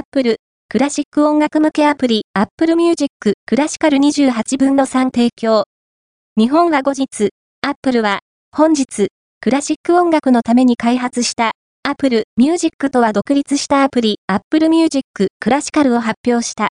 [0.00, 0.36] Apple、
[0.70, 3.10] クラシック音楽向けアプリ Apple Music
[3.44, 5.64] クラシカル28分の3提供。
[6.38, 7.28] 日本は後日、
[7.60, 9.08] Apple は本日、
[9.42, 11.52] クラシック音楽のために開発した
[11.86, 15.02] Apple Music とは独立したアプリ Apple Music
[15.38, 16.68] クラシカルを発表した。